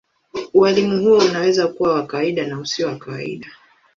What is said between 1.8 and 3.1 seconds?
wa kawaida na usio wa